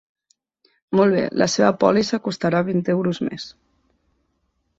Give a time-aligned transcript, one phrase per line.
[0.99, 3.47] Molt bé, la seva pòlissa costarà vint euros més.